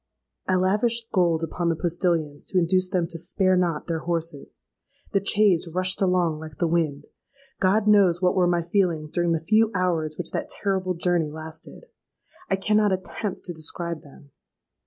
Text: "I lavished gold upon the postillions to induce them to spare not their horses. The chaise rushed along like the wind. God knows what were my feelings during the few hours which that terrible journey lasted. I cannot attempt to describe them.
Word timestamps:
"I 0.47 0.55
lavished 0.55 1.11
gold 1.11 1.43
upon 1.43 1.69
the 1.69 1.75
postillions 1.75 2.43
to 2.45 2.57
induce 2.57 2.89
them 2.89 3.05
to 3.05 3.19
spare 3.19 3.55
not 3.55 3.85
their 3.85 3.99
horses. 3.99 4.65
The 5.11 5.23
chaise 5.23 5.69
rushed 5.71 6.01
along 6.01 6.39
like 6.39 6.57
the 6.57 6.65
wind. 6.67 7.05
God 7.59 7.85
knows 7.87 8.19
what 8.19 8.33
were 8.33 8.47
my 8.47 8.63
feelings 8.63 9.11
during 9.11 9.31
the 9.31 9.39
few 9.47 9.69
hours 9.75 10.17
which 10.17 10.31
that 10.31 10.49
terrible 10.49 10.95
journey 10.95 11.29
lasted. 11.29 11.85
I 12.49 12.55
cannot 12.55 12.91
attempt 12.91 13.43
to 13.45 13.53
describe 13.53 14.01
them. 14.01 14.31